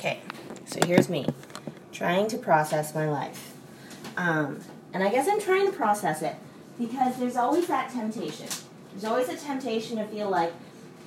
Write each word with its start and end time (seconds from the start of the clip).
Okay, 0.00 0.18
so 0.64 0.80
here's 0.86 1.10
me 1.10 1.26
trying 1.92 2.26
to 2.28 2.38
process 2.38 2.94
my 2.94 3.06
life. 3.06 3.52
Um, 4.16 4.60
and 4.94 5.04
I 5.04 5.10
guess 5.10 5.28
I'm 5.28 5.38
trying 5.38 5.66
to 5.66 5.76
process 5.76 6.22
it 6.22 6.36
because 6.78 7.18
there's 7.18 7.36
always 7.36 7.66
that 7.66 7.90
temptation. 7.90 8.46
There's 8.92 9.04
always 9.04 9.28
a 9.28 9.36
temptation 9.36 9.98
to 9.98 10.06
feel 10.06 10.30
like 10.30 10.54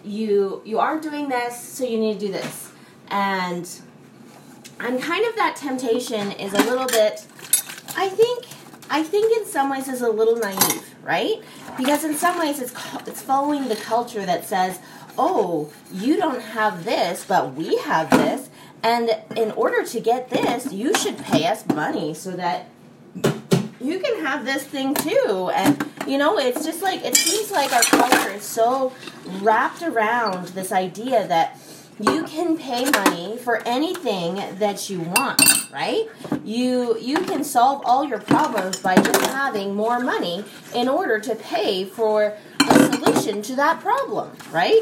you 0.04 0.62
you 0.64 0.78
aren't 0.78 1.02
doing 1.02 1.28
this, 1.28 1.60
so 1.60 1.84
you 1.84 1.98
need 1.98 2.20
to 2.20 2.28
do 2.28 2.32
this. 2.32 2.71
And 3.08 3.68
I'm 4.79 5.00
kind 5.00 5.25
of 5.25 5.36
that 5.38 5.55
temptation 5.55 6.32
is 6.34 6.54
a 6.54 6.62
little 6.62 6.86
bit 6.86 7.25
I 7.98 8.10
think 8.10 8.46
I 8.91 9.02
think 9.02 9.36
in 9.36 9.48
some 9.48 9.71
ways 9.71 9.88
is 9.88 10.02
a 10.02 10.10
little 10.10 10.36
naive, 10.36 10.96
right? 11.02 11.41
Because 11.80 12.04
in 12.04 12.14
some 12.14 12.38
ways 12.38 12.60
it's 12.60 12.73
it's 13.07 13.23
following 13.23 13.70
the 13.70 13.75
culture 13.75 14.23
that 14.23 14.46
says, 14.46 14.78
"Oh, 15.18 15.71
you 15.91 16.16
don't 16.16 16.41
have 16.41 16.86
this, 16.86 17.25
but 17.28 17.55
we 17.55 17.78
have 17.78 18.12
this." 18.12 18.43
And 18.84 19.18
in 19.38 19.52
order 19.52 19.86
to 19.86 19.99
get 19.99 20.30
this, 20.30 20.71
you 20.73 20.94
should 20.94 21.17
pay 21.17 21.48
us 21.48 21.66
money 21.67 22.13
so 22.13 22.31
that 22.31 22.67
you 23.80 23.99
can 23.99 24.23
have 24.25 24.45
this 24.45 24.63
thing 24.63 24.94
too. 24.94 25.52
And 25.53 25.89
you 26.05 26.17
know, 26.17 26.38
it's 26.38 26.66
just 26.66 26.81
like 26.81 27.03
it 27.03 27.16
seems 27.16 27.52
like 27.52 27.72
our 27.72 27.81
culture 27.84 28.31
is 28.31 28.44
so 28.44 28.91
wrapped 29.41 29.81
around 29.81 30.49
this 30.49 30.72
idea 30.72 31.27
that 31.27 31.58
you 31.99 32.23
can 32.23 32.58
pay 32.58 32.89
money 32.89 33.38
for 33.38 33.61
anything 33.67 34.35
that 34.58 34.89
you 34.89 35.00
want, 35.00 35.41
right? 35.72 36.08
You 36.44 36.97
you 37.00 37.20
can 37.20 37.44
solve 37.44 37.84
all 37.86 38.03
your 38.03 38.20
problems 38.20 38.80
by 38.80 38.95
just 38.95 39.25
having 39.27 39.75
more 39.75 40.00
money 40.00 40.44
in 40.73 40.89
order 40.89 41.20
to 41.20 41.36
pay 41.36 41.86
for 41.86 42.36
a 42.67 42.94
solution 42.94 43.41
to 43.44 43.55
that 43.55 43.80
problem, 43.80 44.31
right? 44.52 44.81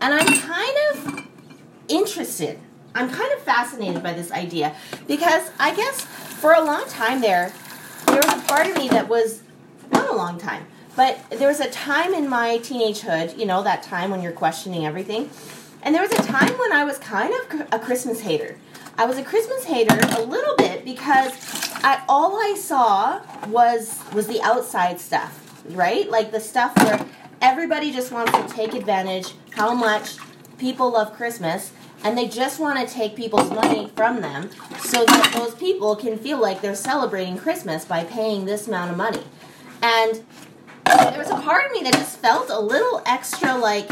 And 0.00 0.14
I'm 0.14 0.26
kind 0.26 0.76
of 0.92 1.21
interested. 1.92 2.58
I'm 2.94 3.10
kind 3.10 3.32
of 3.32 3.40
fascinated 3.40 4.02
by 4.02 4.12
this 4.12 4.30
idea 4.32 4.74
because 5.06 5.50
I 5.58 5.74
guess 5.74 6.00
for 6.00 6.52
a 6.52 6.64
long 6.64 6.86
time 6.88 7.20
there 7.20 7.52
there 8.06 8.16
was 8.16 8.26
a 8.26 8.46
part 8.46 8.66
of 8.66 8.76
me 8.76 8.88
that 8.88 9.08
was 9.08 9.42
not 9.92 10.08
a 10.10 10.16
long 10.16 10.38
time, 10.38 10.66
but 10.96 11.18
there 11.30 11.48
was 11.48 11.60
a 11.60 11.70
time 11.70 12.12
in 12.12 12.28
my 12.28 12.58
teenagehood, 12.58 13.38
you 13.38 13.46
know, 13.46 13.62
that 13.62 13.82
time 13.82 14.10
when 14.10 14.22
you're 14.22 14.32
questioning 14.32 14.84
everything 14.84 15.30
and 15.82 15.94
there 15.94 16.02
was 16.02 16.12
a 16.12 16.22
time 16.22 16.52
when 16.58 16.72
I 16.72 16.84
was 16.84 16.98
kind 16.98 17.34
of 17.34 17.66
a 17.72 17.78
Christmas 17.78 18.20
hater. 18.20 18.56
I 18.96 19.06
was 19.06 19.18
a 19.18 19.24
Christmas 19.24 19.64
hater 19.64 19.98
a 20.16 20.22
little 20.22 20.54
bit 20.56 20.84
because 20.84 21.32
I, 21.82 22.02
all 22.08 22.36
I 22.36 22.54
saw 22.56 23.20
was 23.48 23.98
was 24.12 24.26
the 24.26 24.40
outside 24.42 25.00
stuff, 25.00 25.64
right? 25.70 26.08
Like 26.08 26.30
the 26.30 26.40
stuff 26.40 26.76
where 26.76 27.04
everybody 27.40 27.90
just 27.90 28.12
wants 28.12 28.32
to 28.32 28.46
take 28.54 28.74
advantage 28.74 29.34
how 29.50 29.74
much 29.74 30.18
people 30.58 30.92
love 30.92 31.14
Christmas 31.14 31.72
and 32.04 32.16
they 32.18 32.26
just 32.26 32.58
want 32.58 32.86
to 32.86 32.92
take 32.92 33.16
people's 33.16 33.50
money 33.50 33.90
from 33.94 34.20
them 34.20 34.50
so 34.80 35.04
that 35.04 35.32
those 35.34 35.54
people 35.54 35.96
can 35.96 36.18
feel 36.18 36.40
like 36.40 36.60
they're 36.60 36.74
celebrating 36.74 37.36
Christmas 37.36 37.84
by 37.84 38.04
paying 38.04 38.44
this 38.44 38.66
amount 38.66 38.90
of 38.90 38.96
money. 38.96 39.22
And 39.82 40.24
there 40.84 41.18
was 41.18 41.30
a 41.30 41.40
part 41.40 41.66
of 41.66 41.72
me 41.72 41.82
that 41.82 41.94
just 41.94 42.18
felt 42.18 42.50
a 42.50 42.60
little 42.60 43.02
extra 43.06 43.56
like 43.56 43.88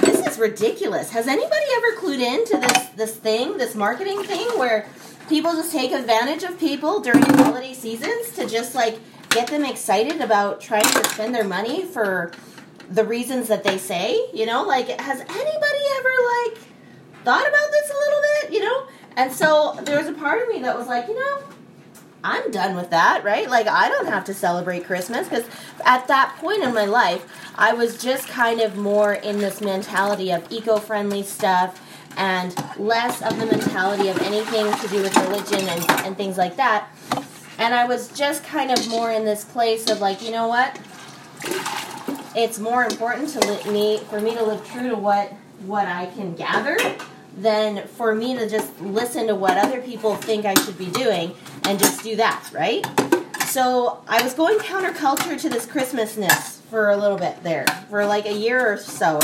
this 0.00 0.26
is 0.26 0.38
ridiculous. 0.38 1.10
Has 1.10 1.26
anybody 1.26 1.64
ever 1.76 1.96
clued 1.96 2.20
into 2.20 2.56
this 2.58 2.88
this 2.88 3.16
thing, 3.16 3.56
this 3.56 3.74
marketing 3.74 4.22
thing 4.24 4.46
where 4.58 4.86
people 5.28 5.52
just 5.52 5.72
take 5.72 5.92
advantage 5.92 6.42
of 6.42 6.58
people 6.58 7.00
during 7.00 7.22
holiday 7.22 7.72
seasons 7.72 8.32
to 8.32 8.46
just 8.46 8.74
like 8.74 8.98
get 9.30 9.48
them 9.48 9.64
excited 9.64 10.20
about 10.20 10.60
trying 10.60 10.82
to 10.82 11.08
spend 11.10 11.34
their 11.34 11.44
money 11.44 11.84
for 11.84 12.32
the 12.90 13.04
reasons 13.04 13.48
that 13.48 13.62
they 13.62 13.78
say, 13.78 14.28
you 14.34 14.44
know? 14.44 14.64
Like 14.64 14.88
has 14.88 15.20
anybody 15.20 15.84
ever 15.98 16.10
like 16.48 16.69
thought 17.24 17.46
about 17.46 17.70
this 17.70 17.90
a 17.90 17.94
little 17.94 18.20
bit, 18.22 18.52
you 18.52 18.60
know? 18.60 18.86
And 19.16 19.32
so 19.32 19.78
there 19.82 19.98
was 19.98 20.08
a 20.08 20.12
part 20.12 20.42
of 20.42 20.48
me 20.48 20.60
that 20.62 20.76
was 20.76 20.86
like, 20.86 21.08
you 21.08 21.18
know, 21.18 21.42
I'm 22.22 22.50
done 22.50 22.76
with 22.76 22.90
that, 22.90 23.24
right? 23.24 23.48
Like, 23.48 23.66
I 23.66 23.88
don't 23.88 24.08
have 24.08 24.24
to 24.26 24.34
celebrate 24.34 24.84
Christmas 24.84 25.28
because 25.28 25.46
at 25.84 26.06
that 26.08 26.36
point 26.38 26.62
in 26.62 26.74
my 26.74 26.84
life, 26.84 27.26
I 27.56 27.72
was 27.72 28.02
just 28.02 28.28
kind 28.28 28.60
of 28.60 28.76
more 28.76 29.14
in 29.14 29.38
this 29.38 29.60
mentality 29.60 30.30
of 30.30 30.50
eco 30.50 30.78
friendly 30.78 31.22
stuff 31.22 31.80
and 32.16 32.54
less 32.78 33.22
of 33.22 33.38
the 33.38 33.46
mentality 33.46 34.08
of 34.08 34.18
anything 34.20 34.72
to 34.80 34.88
do 34.88 35.02
with 35.02 35.16
religion 35.16 35.68
and, 35.68 35.90
and 36.06 36.16
things 36.16 36.36
like 36.36 36.56
that. 36.56 36.88
And 37.58 37.74
I 37.74 37.86
was 37.86 38.08
just 38.08 38.44
kind 38.44 38.70
of 38.70 38.88
more 38.88 39.10
in 39.10 39.24
this 39.24 39.44
place 39.44 39.90
of 39.90 40.00
like, 40.00 40.22
you 40.22 40.30
know 40.30 40.48
what? 40.48 40.78
It's 42.34 42.58
more 42.58 42.84
important 42.84 43.28
to 43.30 43.70
me 43.70 43.98
for 44.08 44.20
me 44.20 44.34
to 44.34 44.42
live 44.42 44.66
true 44.68 44.88
to 44.88 44.96
what 44.96 45.32
what 45.60 45.86
I 45.86 46.06
can 46.06 46.34
gather 46.34 46.76
than 47.36 47.86
for 47.86 48.14
me 48.14 48.36
to 48.36 48.48
just 48.48 48.80
listen 48.80 49.26
to 49.28 49.34
what 49.34 49.56
other 49.56 49.80
people 49.80 50.16
think 50.16 50.44
I 50.44 50.54
should 50.54 50.78
be 50.78 50.86
doing 50.86 51.34
and 51.64 51.78
just 51.78 52.02
do 52.02 52.16
that, 52.16 52.50
right? 52.52 52.84
So 53.46 54.02
I 54.08 54.22
was 54.22 54.34
going 54.34 54.58
counterculture 54.58 55.40
to 55.40 55.48
this 55.48 55.66
Christmasness 55.66 56.60
for 56.70 56.90
a 56.90 56.96
little 56.96 57.18
bit 57.18 57.42
there, 57.42 57.66
for 57.88 58.06
like 58.06 58.26
a 58.26 58.32
year 58.32 58.72
or 58.72 58.76
so. 58.76 59.18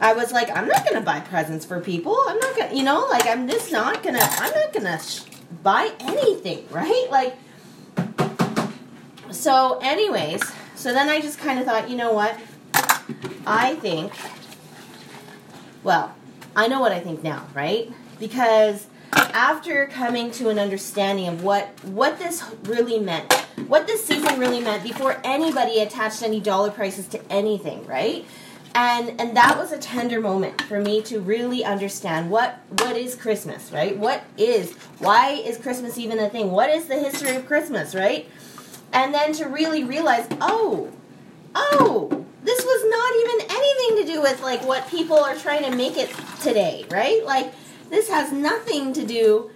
I 0.00 0.14
was 0.14 0.32
like, 0.32 0.50
I'm 0.56 0.66
not 0.66 0.86
gonna 0.86 1.02
buy 1.02 1.20
presents 1.20 1.66
for 1.66 1.78
people. 1.80 2.16
I'm 2.26 2.38
not 2.38 2.56
gonna, 2.56 2.74
you 2.74 2.82
know, 2.82 3.06
like 3.10 3.26
I'm 3.26 3.46
just 3.46 3.70
not 3.70 4.02
gonna. 4.02 4.18
I'm 4.22 4.52
not 4.54 4.72
gonna 4.72 4.98
sh- 4.98 5.24
buy 5.62 5.92
anything, 6.00 6.66
right? 6.70 7.06
Like. 7.10 7.36
So, 9.30 9.78
anyways, 9.82 10.42
so 10.74 10.92
then 10.94 11.08
I 11.08 11.20
just 11.20 11.38
kind 11.38 11.58
of 11.58 11.66
thought, 11.66 11.90
you 11.90 11.96
know 11.96 12.12
what? 12.12 12.34
I 13.46 13.76
think. 13.76 14.12
Well, 15.82 16.14
I 16.54 16.68
know 16.68 16.80
what 16.80 16.92
I 16.92 17.00
think 17.00 17.22
now, 17.22 17.46
right? 17.54 17.90
Because 18.18 18.86
after 19.12 19.86
coming 19.86 20.30
to 20.32 20.48
an 20.48 20.58
understanding 20.58 21.28
of 21.28 21.42
what 21.42 21.68
what 21.84 22.18
this 22.18 22.44
really 22.64 22.98
meant, 22.98 23.32
what 23.66 23.86
this 23.86 24.04
season 24.04 24.38
really 24.38 24.60
meant 24.60 24.82
before 24.82 25.20
anybody 25.24 25.80
attached 25.80 26.22
any 26.22 26.40
dollar 26.40 26.70
prices 26.70 27.06
to 27.08 27.32
anything, 27.32 27.86
right? 27.86 28.24
And 28.74 29.20
and 29.20 29.36
that 29.36 29.56
was 29.56 29.72
a 29.72 29.78
tender 29.78 30.20
moment 30.20 30.62
for 30.62 30.80
me 30.80 31.02
to 31.02 31.20
really 31.20 31.64
understand 31.64 32.30
what 32.30 32.60
what 32.78 32.96
is 32.96 33.14
Christmas, 33.14 33.72
right? 33.72 33.96
What 33.96 34.22
is 34.36 34.72
why 34.98 35.30
is 35.30 35.56
Christmas 35.56 35.98
even 35.98 36.18
a 36.18 36.28
thing? 36.28 36.50
What 36.50 36.70
is 36.70 36.86
the 36.86 36.98
history 36.98 37.34
of 37.34 37.46
Christmas, 37.46 37.94
right? 37.94 38.28
And 38.92 39.14
then 39.14 39.32
to 39.34 39.46
really 39.46 39.84
realize, 39.84 40.26
oh, 40.40 40.90
oh, 41.54 42.26
this 42.42 42.64
was 42.64 42.84
not 42.90 43.16
even 43.16 43.56
anything 43.56 44.06
to 44.06 44.12
do 44.12 44.19
with 44.30 44.42
like 44.42 44.64
what 44.64 44.88
people 44.88 45.18
are 45.18 45.34
trying 45.34 45.64
to 45.64 45.76
make 45.76 45.96
it 45.96 46.10
today, 46.40 46.86
right? 46.90 47.24
Like 47.24 47.52
this 47.88 48.08
has 48.08 48.32
nothing 48.32 48.92
to 48.92 49.04
do, 49.04 49.50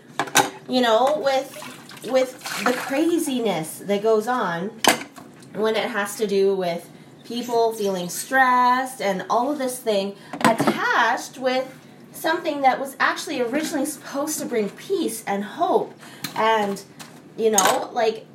you 0.69 0.81
know, 0.81 1.23
with 1.25 1.61
with 2.11 2.39
the 2.65 2.73
craziness 2.73 3.79
that 3.79 4.03
goes 4.03 4.29
on 4.29 4.69
when 5.55 5.75
it 5.77 5.89
has 5.91 6.17
to 6.17 6.27
do 6.27 6.55
with 6.55 6.91
people 7.25 7.73
feeling 7.73 8.09
stressed 8.09 9.01
and 9.01 9.25
all 9.31 9.51
of 9.51 9.59
this 9.59 9.79
thing 9.79 10.15
attached 10.43 11.39
with 11.39 11.73
something 12.13 12.61
that 12.61 12.79
was 12.79 12.95
actually 13.01 13.41
originally 13.41 13.87
supposed 13.87 14.39
to 14.39 14.45
bring 14.45 14.69
peace 14.71 15.25
and 15.27 15.43
hope 15.43 15.95
and 16.37 16.83
you 17.39 17.51
know 17.51 17.89
like 17.95 18.27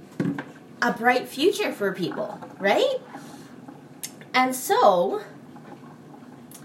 a 0.81 0.91
bright 0.91 1.27
future 1.27 1.71
for 1.71 1.93
people 1.93 2.39
right 2.59 2.97
and 4.33 4.55
so 4.55 5.21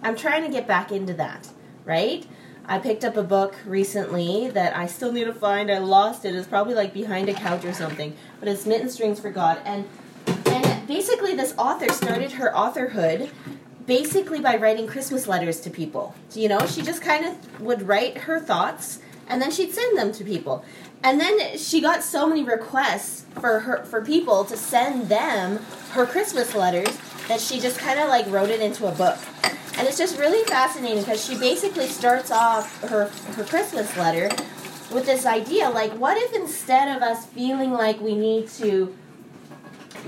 i'm 0.05 0.17
trying 0.17 0.43
to 0.45 0.49
get 0.49 0.69
back 0.69 0.93
into 0.93 1.13
that 1.13 1.49
right 1.85 2.27
I 2.67 2.79
picked 2.79 3.05
up 3.05 3.19
a 3.19 3.23
book 3.23 3.57
recently 3.67 4.49
that 4.49 4.75
I 4.75 4.87
still 4.87 5.13
need 5.13 5.25
to 5.25 5.35
find. 5.35 5.71
I 5.71 5.79
lost 5.79 6.25
it. 6.25 6.35
It's 6.35 6.49
probably 6.49 6.75
like 6.75 6.95
behind 6.95 7.29
a 7.29 7.35
couch 7.35 7.63
or 7.67 7.75
something. 7.75 8.17
But 8.41 8.49
it's 8.49 8.65
Mitten 8.65 8.89
Strings 8.89 9.21
for 9.21 9.31
God. 9.31 9.61
And 9.67 9.87
and 10.47 10.87
basically 10.87 11.35
this 11.35 11.55
author 11.59 11.91
started 11.91 12.33
her 12.33 12.51
authorhood 12.53 13.31
basically 13.87 14.41
by 14.41 14.57
writing 14.57 14.87
Christmas 14.87 15.27
letters 15.27 15.61
to 15.61 15.71
people. 15.71 16.15
You 16.33 16.49
know, 16.49 16.67
she 16.67 16.81
just 16.81 17.03
kind 17.03 17.27
of 17.27 17.61
would 17.61 17.87
write 17.87 18.19
her 18.19 18.41
thoughts 18.41 19.01
and 19.29 19.43
then 19.43 19.51
she'd 19.51 19.73
send 19.73 19.99
them 19.99 20.13
to 20.13 20.25
people. 20.25 20.65
And 21.03 21.21
then 21.21 21.59
she 21.59 21.83
got 21.83 22.03
so 22.03 22.27
many 22.27 22.45
requests 22.45 23.27
for 23.41 23.61
her 23.61 23.85
for 23.85 24.03
people 24.03 24.45
to 24.47 24.57
send 24.57 25.11
them 25.11 25.59
her 25.91 26.07
Christmas 26.07 26.55
letters 26.55 26.99
that 27.29 27.41
she 27.41 27.61
just 27.61 27.79
kind 27.79 28.01
of 28.01 28.09
like 28.09 28.27
wrote 28.29 28.49
it 28.49 28.61
into 28.61 28.87
a 28.87 28.93
book. 28.93 29.19
And 29.77 29.89
it's 29.89 29.99
just 29.99 30.19
really 30.19 30.45
fascinating 30.45 31.01
because 31.01 31.25
she 31.25 31.37
basically 31.39 31.87
starts 31.89 32.31
off 32.31 32.81
her 32.83 33.07
her 33.35 33.45
Christmas 33.45 33.97
letter 33.97 34.31
with 34.93 35.07
this 35.07 35.27
idea 35.27 35.69
like 35.71 35.91
what 35.93 36.17
if 36.17 36.33
instead 36.35 36.95
of 36.97 37.03
us 37.03 37.27
feeling 37.27 37.73
like 37.73 38.01
we 38.01 38.15
need 38.15 38.49
to 38.49 38.95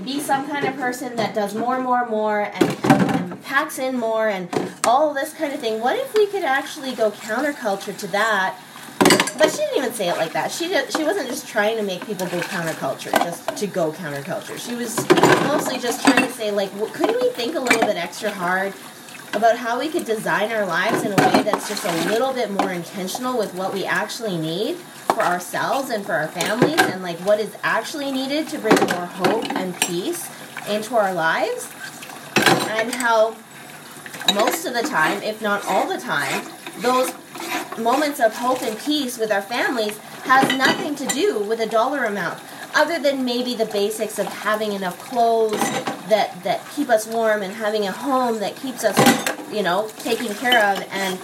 be 0.03 0.19
some 0.19 0.47
kind 0.47 0.65
of 0.65 0.75
person 0.75 1.15
that 1.15 1.33
does 1.33 1.55
more, 1.55 1.81
more, 1.81 2.07
more, 2.07 2.51
and, 2.53 2.85
and 2.85 3.43
packs 3.43 3.79
in 3.79 3.97
more, 3.97 4.27
and 4.27 4.49
all 4.85 5.13
this 5.13 5.33
kind 5.33 5.53
of 5.53 5.59
thing. 5.59 5.81
What 5.81 5.97
if 5.97 6.13
we 6.13 6.27
could 6.27 6.43
actually 6.43 6.93
go 6.93 7.11
counterculture 7.11 7.97
to 7.97 8.07
that? 8.07 8.59
But 9.37 9.51
she 9.51 9.57
didn't 9.57 9.77
even 9.77 9.93
say 9.93 10.09
it 10.09 10.17
like 10.17 10.33
that. 10.33 10.51
She 10.51 10.67
did, 10.67 10.91
she 10.91 11.03
wasn't 11.03 11.27
just 11.27 11.47
trying 11.47 11.77
to 11.77 11.83
make 11.83 12.05
people 12.05 12.25
go 12.27 12.39
counterculture, 12.39 13.11
just 13.23 13.55
to 13.57 13.67
go 13.67 13.91
counterculture. 13.91 14.57
She 14.57 14.75
was 14.75 14.97
mostly 15.47 15.77
just 15.77 16.03
trying 16.03 16.25
to 16.25 16.31
say 16.31 16.51
like, 16.51 16.71
couldn't 16.93 17.21
we 17.21 17.29
think 17.31 17.55
a 17.55 17.59
little 17.59 17.81
bit 17.81 17.97
extra 17.97 18.31
hard 18.31 18.73
about 19.33 19.57
how 19.57 19.79
we 19.79 19.89
could 19.89 20.05
design 20.05 20.51
our 20.51 20.65
lives 20.65 21.03
in 21.03 21.11
a 21.11 21.15
way 21.15 21.43
that's 21.43 21.67
just 21.67 21.83
a 21.83 22.09
little 22.09 22.33
bit 22.33 22.49
more 22.49 22.71
intentional 22.71 23.37
with 23.37 23.53
what 23.53 23.73
we 23.73 23.85
actually 23.85 24.37
need 24.37 24.75
for 24.75 25.21
ourselves 25.21 25.89
and 25.89 26.05
for 26.05 26.13
our 26.13 26.27
families 26.27 26.79
and 26.79 27.01
like 27.01 27.17
what 27.19 27.39
is 27.39 27.55
actually 27.63 28.11
needed 28.11 28.47
to 28.47 28.57
bring 28.57 28.75
more 28.75 29.05
hope 29.05 29.45
and 29.55 29.79
peace 29.81 30.29
into 30.69 30.95
our 30.95 31.13
lives 31.13 31.69
and 32.69 32.93
how 32.93 33.35
most 34.33 34.65
of 34.65 34.73
the 34.73 34.83
time 34.83 35.21
if 35.23 35.41
not 35.41 35.63
all 35.65 35.87
the 35.87 35.99
time 35.99 36.43
those 36.79 37.11
moments 37.77 38.19
of 38.19 38.35
hope 38.35 38.61
and 38.61 38.77
peace 38.79 39.17
with 39.17 39.31
our 39.31 39.41
families 39.41 39.97
has 40.23 40.57
nothing 40.57 40.95
to 40.95 41.05
do 41.07 41.39
with 41.39 41.59
a 41.59 41.67
dollar 41.67 42.05
amount 42.05 42.39
other 42.75 42.99
than 42.99 43.23
maybe 43.23 43.55
the 43.55 43.65
basics 43.65 44.19
of 44.19 44.27
having 44.27 44.73
enough 44.73 44.97
clothes 44.99 45.61
that 46.09 46.43
that 46.43 46.67
keep 46.75 46.89
us 46.89 47.07
warm 47.07 47.41
and 47.41 47.53
having 47.53 47.87
a 47.87 47.91
home 47.91 48.39
that 48.39 48.55
keeps 48.55 48.83
us 48.83 48.97
you 49.51 49.63
know 49.63 49.89
taken 49.97 50.33
care 50.35 50.59
of 50.71 50.83
and 50.91 51.19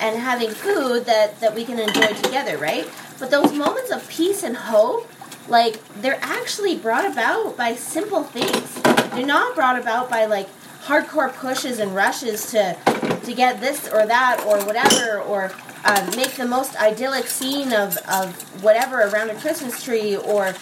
and 0.00 0.18
having 0.20 0.50
food 0.50 1.04
that 1.06 1.38
that 1.40 1.54
we 1.54 1.64
can 1.64 1.78
enjoy 1.78 2.12
together 2.22 2.56
right? 2.58 2.88
But 3.18 3.30
those 3.30 3.52
moments 3.52 3.90
of 3.90 4.06
peace 4.08 4.42
and 4.42 4.56
hope 4.56 5.10
like 5.48 5.80
they're 6.02 6.18
actually 6.22 6.76
brought 6.76 7.06
about 7.10 7.56
by 7.56 7.74
simple 7.74 8.24
things. 8.24 8.74
They're 9.12 9.26
not 9.26 9.54
brought 9.54 9.78
about 9.80 10.10
by 10.10 10.26
like 10.26 10.48
hardcore 10.82 11.32
pushes 11.32 11.78
and 11.78 11.94
rushes 11.94 12.50
to 12.52 12.76
to 13.24 13.34
get 13.34 13.60
this 13.60 13.88
or 13.88 14.06
that 14.06 14.44
or 14.46 14.64
whatever 14.64 15.20
or 15.22 15.52
uh, 15.84 16.12
make 16.16 16.32
the 16.32 16.46
most 16.46 16.76
idyllic 16.80 17.26
scene 17.26 17.72
of, 17.72 17.96
of 18.08 18.62
whatever 18.62 19.02
around 19.02 19.30
a 19.30 19.34
Christmas 19.36 19.82
tree 19.82 20.16
or 20.16 20.54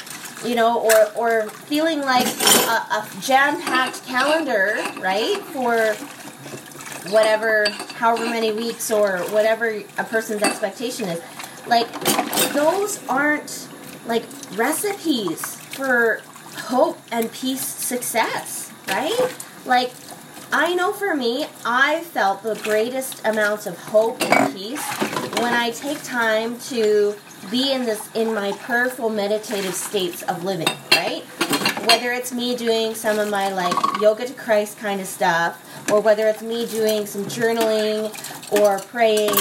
you 0.44 0.54
know 0.54 0.80
or 0.80 1.12
or 1.16 1.48
feeling 1.50 2.00
like 2.00 2.26
a, 2.26 2.70
a 2.70 3.08
jam-packed 3.20 4.04
calendar 4.06 4.76
right 5.00 5.38
for 5.38 5.94
whatever 7.12 7.66
however 7.94 8.24
many 8.26 8.52
weeks 8.52 8.90
or 8.90 9.18
whatever 9.30 9.82
a 9.98 10.04
person's 10.04 10.42
expectation 10.42 11.08
is. 11.08 11.22
Like 11.66 11.90
those 12.52 13.06
aren't 13.08 13.68
like 14.06 14.24
recipes 14.54 15.56
for 15.56 16.20
hope 16.56 16.98
and 17.10 17.32
peace 17.32 17.64
success 17.64 18.64
right? 18.88 19.34
Like 19.64 19.92
I 20.52 20.74
know 20.74 20.92
for 20.92 21.14
me, 21.14 21.46
I 21.64 22.02
felt 22.02 22.42
the 22.42 22.54
greatest 22.54 23.20
amounts 23.24 23.66
of 23.66 23.76
hope 23.78 24.22
and 24.22 24.54
peace 24.54 24.82
when 25.40 25.52
I 25.52 25.70
take 25.70 26.02
time 26.02 26.58
to 26.70 27.14
be 27.50 27.72
in 27.72 27.84
this 27.84 28.08
in 28.14 28.34
my 28.34 28.52
prayerful 28.52 29.10
meditative 29.10 29.74
states 29.74 30.22
of 30.22 30.44
living, 30.44 30.68
right? 30.92 31.22
Whether 31.86 32.12
it's 32.12 32.32
me 32.32 32.56
doing 32.56 32.94
some 32.94 33.18
of 33.18 33.28
my 33.30 33.52
like 33.52 33.74
yoga 34.00 34.26
to 34.26 34.34
Christ 34.34 34.78
kind 34.78 35.00
of 35.00 35.06
stuff, 35.06 35.90
or 35.90 36.00
whether 36.00 36.26
it's 36.28 36.42
me 36.42 36.66
doing 36.66 37.06
some 37.06 37.24
journaling 37.24 38.10
or 38.60 38.78
praying, 38.78 39.36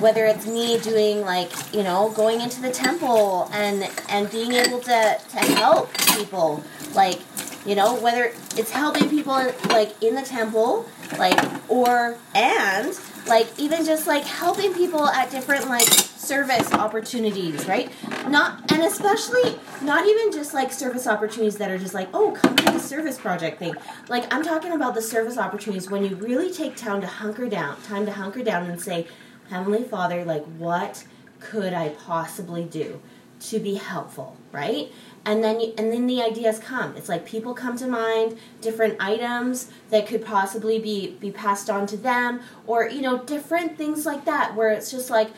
whether 0.00 0.24
it's 0.26 0.46
me 0.46 0.78
doing 0.80 1.20
like, 1.20 1.50
you 1.72 1.82
know, 1.82 2.10
going 2.10 2.40
into 2.40 2.60
the 2.60 2.70
temple 2.70 3.48
and 3.52 3.88
and 4.08 4.30
being 4.30 4.52
able 4.52 4.80
to 4.80 5.20
to 5.30 5.38
help 5.38 5.92
people 6.16 6.62
like 6.94 7.20
you 7.66 7.74
know 7.74 7.94
whether 8.00 8.32
it's 8.56 8.70
helping 8.70 9.08
people 9.08 9.34
like 9.68 10.02
in 10.02 10.14
the 10.14 10.22
temple 10.22 10.86
like 11.18 11.38
or 11.68 12.16
and 12.34 12.98
like 13.26 13.48
even 13.58 13.84
just 13.84 14.06
like 14.06 14.24
helping 14.24 14.72
people 14.74 15.06
at 15.06 15.30
different 15.30 15.68
like 15.68 15.82
service 15.82 16.72
opportunities 16.72 17.66
right? 17.66 17.90
Not 18.28 18.70
and 18.72 18.82
especially 18.82 19.58
not 19.82 20.06
even 20.06 20.32
just 20.32 20.54
like 20.54 20.72
service 20.72 21.06
opportunities 21.06 21.56
that 21.58 21.70
are 21.70 21.78
just 21.78 21.94
like 21.94 22.08
oh 22.14 22.32
come 22.32 22.56
to 22.56 22.72
the 22.72 22.78
service 22.78 23.18
project 23.18 23.58
thing. 23.58 23.74
Like 24.08 24.32
i'm 24.32 24.42
talking 24.42 24.72
about 24.72 24.94
the 24.94 25.02
service 25.02 25.38
opportunities 25.38 25.90
when 25.90 26.04
you 26.04 26.16
really 26.16 26.52
take 26.52 26.76
time 26.76 27.00
to 27.00 27.06
hunker 27.06 27.48
down 27.48 27.80
time 27.82 28.06
to 28.06 28.12
hunker 28.12 28.42
down 28.42 28.68
and 28.70 28.80
say 28.80 29.06
heavenly 29.48 29.82
father 29.84 30.24
like 30.24 30.44
what 30.58 31.04
could 31.40 31.72
i 31.72 31.88
possibly 31.90 32.64
do 32.64 33.00
to 33.40 33.58
be 33.58 33.74
helpful 33.74 34.36
right? 34.52 34.90
And 35.24 35.44
then 35.44 35.60
you, 35.60 35.74
and 35.76 35.92
then 35.92 36.06
the 36.06 36.22
ideas 36.22 36.58
come. 36.58 36.96
It's 36.96 37.08
like 37.08 37.26
people 37.26 37.54
come 37.54 37.76
to 37.78 37.86
mind 37.86 38.38
different 38.60 38.96
items 39.00 39.70
that 39.90 40.06
could 40.06 40.24
possibly 40.24 40.78
be 40.78 41.12
be 41.20 41.30
passed 41.30 41.68
on 41.68 41.86
to 41.88 41.96
them 41.96 42.40
or 42.66 42.88
you 42.88 43.02
know 43.02 43.22
different 43.24 43.76
things 43.76 44.06
like 44.06 44.24
that 44.24 44.54
where 44.54 44.70
it's 44.70 44.90
just 44.90 45.10
like 45.10 45.30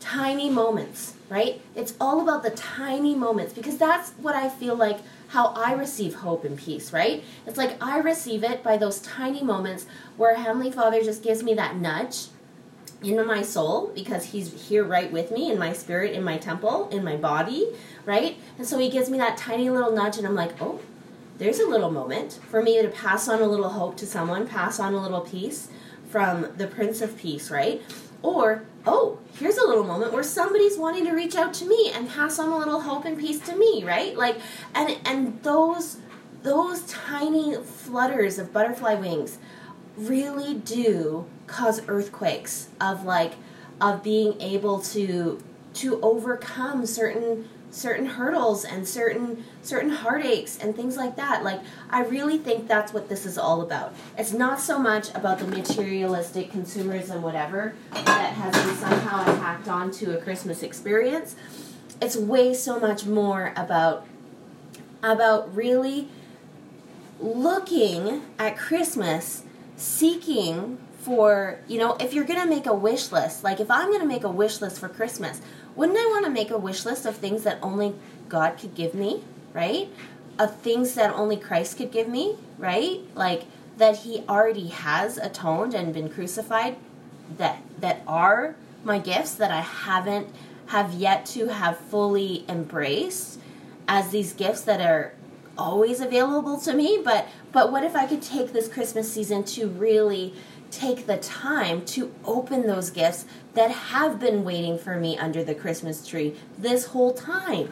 tiny 0.00 0.50
moments 0.50 1.14
right? 1.28 1.60
It's 1.76 1.94
all 2.00 2.20
about 2.20 2.42
the 2.42 2.50
tiny 2.50 3.14
moments 3.14 3.52
because 3.52 3.78
that's 3.78 4.10
what 4.12 4.34
i 4.34 4.48
feel 4.48 4.74
like 4.74 4.98
how 5.28 5.48
i 5.48 5.72
receive 5.72 6.14
hope 6.16 6.44
and 6.44 6.58
peace 6.58 6.92
right? 6.92 7.22
It's 7.46 7.56
like 7.56 7.80
i 7.82 7.98
receive 7.98 8.42
it 8.42 8.62
by 8.64 8.76
those 8.76 9.00
tiny 9.00 9.42
moments 9.42 9.86
where 10.16 10.34
heavenly 10.34 10.72
father 10.72 11.02
just 11.02 11.22
gives 11.22 11.42
me 11.42 11.54
that 11.54 11.76
nudge 11.76 12.26
in 13.02 13.26
my 13.26 13.42
soul 13.42 13.90
because 13.94 14.26
he's 14.26 14.68
here 14.68 14.84
right 14.84 15.10
with 15.10 15.30
me 15.30 15.50
in 15.50 15.58
my 15.58 15.72
spirit 15.72 16.12
in 16.12 16.22
my 16.22 16.36
temple 16.36 16.88
in 16.90 17.02
my 17.02 17.16
body 17.16 17.66
right? 18.04 18.36
And 18.58 18.66
so 18.66 18.78
he 18.78 18.90
gives 18.90 19.10
me 19.10 19.18
that 19.18 19.36
tiny 19.36 19.70
little 19.70 19.92
nudge, 19.92 20.18
and 20.18 20.26
I'm 20.26 20.34
like, 20.34 20.60
oh, 20.60 20.80
there's 21.38 21.60
a 21.60 21.66
little 21.66 21.90
moment 21.90 22.38
for 22.48 22.62
me 22.62 22.80
to 22.80 22.88
pass 22.88 23.28
on 23.28 23.40
a 23.40 23.46
little 23.46 23.70
hope 23.70 23.96
to 23.98 24.06
someone, 24.06 24.46
pass 24.46 24.78
on 24.78 24.94
a 24.94 25.02
little 25.02 25.20
peace 25.20 25.68
from 26.08 26.48
the 26.56 26.66
Prince 26.66 27.00
of 27.00 27.16
Peace, 27.16 27.50
right? 27.50 27.82
Or, 28.22 28.64
oh, 28.86 29.18
here's 29.38 29.56
a 29.56 29.66
little 29.66 29.84
moment 29.84 30.12
where 30.12 30.22
somebody's 30.22 30.76
wanting 30.76 31.06
to 31.06 31.12
reach 31.12 31.36
out 31.36 31.54
to 31.54 31.64
me 31.64 31.90
and 31.94 32.08
pass 32.08 32.38
on 32.38 32.50
a 32.50 32.58
little 32.58 32.80
hope 32.80 33.06
and 33.06 33.18
peace 33.18 33.40
to 33.46 33.56
me, 33.56 33.84
right? 33.84 34.16
Like, 34.16 34.38
and 34.74 34.98
and 35.06 35.42
those 35.42 35.98
those 36.42 36.82
tiny 36.82 37.54
flutters 37.56 38.38
of 38.38 38.52
butterfly 38.52 38.94
wings 38.94 39.38
really 39.96 40.54
do 40.54 41.26
cause 41.46 41.82
earthquakes 41.88 42.68
of 42.80 43.04
like 43.04 43.34
of 43.80 44.02
being 44.02 44.40
able 44.40 44.80
to 44.80 45.42
to 45.74 46.00
overcome 46.00 46.86
certain 46.86 47.48
certain 47.70 48.04
hurdles 48.04 48.64
and 48.64 48.86
certain 48.86 49.44
certain 49.62 49.90
heartaches 49.90 50.58
and 50.58 50.74
things 50.74 50.96
like 50.96 51.16
that. 51.16 51.44
Like 51.44 51.60
i 51.90 52.02
really 52.02 52.38
think 52.38 52.66
that's 52.66 52.92
what 52.92 53.08
this 53.08 53.24
is 53.24 53.38
all 53.38 53.62
about. 53.62 53.94
It's 54.18 54.32
not 54.32 54.60
so 54.60 54.78
much 54.78 55.10
about 55.14 55.38
the 55.38 55.46
materialistic 55.46 56.50
consumerism 56.50 57.20
whatever 57.20 57.74
that 57.92 58.34
has 58.34 58.54
been 58.54 58.76
somehow 58.76 59.24
tacked 59.40 59.68
onto 59.68 60.10
a 60.12 60.18
christmas 60.18 60.62
experience. 60.62 61.36
It's 62.00 62.16
way 62.16 62.54
so 62.54 62.80
much 62.80 63.04
more 63.06 63.52
about 63.56 64.06
about 65.02 65.54
really 65.54 66.08
looking 67.20 68.22
at 68.38 68.56
christmas 68.56 69.44
seeking 69.80 70.78
for 71.00 71.58
you 71.66 71.78
know 71.78 71.94
if 71.94 72.12
you're 72.12 72.24
going 72.24 72.40
to 72.40 72.46
make 72.48 72.66
a 72.66 72.74
wish 72.74 73.10
list 73.10 73.42
like 73.42 73.58
if 73.58 73.70
i'm 73.70 73.88
going 73.88 74.00
to 74.00 74.06
make 74.06 74.22
a 74.22 74.30
wish 74.30 74.60
list 74.60 74.78
for 74.78 74.88
christmas 74.88 75.40
wouldn't 75.76 75.98
I 75.98 76.06
want 76.06 76.24
to 76.24 76.30
make 76.30 76.50
a 76.50 76.58
wish 76.58 76.84
list 76.84 77.06
of 77.06 77.16
things 77.16 77.44
that 77.44 77.58
only 77.62 77.94
God 78.28 78.58
could 78.58 78.74
give 78.74 78.94
me, 78.94 79.22
right? 79.52 79.88
Of 80.38 80.60
things 80.60 80.94
that 80.94 81.12
only 81.14 81.36
Christ 81.36 81.76
could 81.76 81.90
give 81.90 82.08
me, 82.08 82.36
right? 82.58 83.00
Like 83.14 83.44
that 83.76 83.98
he 83.98 84.24
already 84.28 84.68
has 84.68 85.16
atoned 85.16 85.74
and 85.74 85.94
been 85.94 86.10
crucified 86.10 86.76
that 87.38 87.62
that 87.78 88.02
are 88.06 88.56
my 88.84 88.98
gifts 88.98 89.34
that 89.34 89.50
I 89.50 89.60
haven't 89.60 90.28
have 90.66 90.92
yet 90.92 91.26
to 91.26 91.48
have 91.48 91.78
fully 91.78 92.44
embraced 92.48 93.40
as 93.88 94.10
these 94.10 94.32
gifts 94.32 94.62
that 94.62 94.80
are 94.80 95.14
always 95.60 96.00
available 96.00 96.58
to 96.58 96.72
me 96.72 97.00
but 97.04 97.28
but 97.52 97.70
what 97.70 97.84
if 97.84 97.94
I 97.94 98.06
could 98.06 98.22
take 98.22 98.52
this 98.52 98.68
Christmas 98.68 99.12
season 99.12 99.44
to 99.44 99.68
really 99.68 100.34
take 100.70 101.06
the 101.06 101.16
time 101.16 101.84
to 101.84 102.12
open 102.24 102.66
those 102.66 102.90
gifts 102.90 103.24
that 103.54 103.70
have 103.70 104.18
been 104.20 104.44
waiting 104.44 104.78
for 104.78 104.96
me 104.96 105.18
under 105.18 105.42
the 105.42 105.54
Christmas 105.54 106.06
tree 106.06 106.36
this 106.58 106.86
whole 106.86 107.12
time. 107.12 107.70